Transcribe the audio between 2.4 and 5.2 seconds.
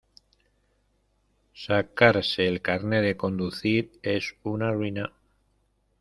el carné de conducir es una ruina.